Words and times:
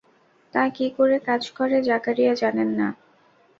তা 0.53 0.63
কি 0.69 0.85
করে 0.97 1.17
কাজ 1.19 1.43
করে 1.49 1.77
জাকারিয়া 1.81 2.33
জানেন 2.35 2.69
না। 2.79 2.87